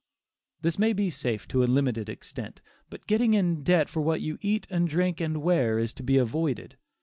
[0.63, 4.39] This may be safe to a limited extent, but getting in debt for what you
[4.41, 6.75] eat and drink and wear is to be avoided.